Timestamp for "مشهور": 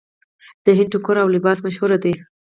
1.67-1.91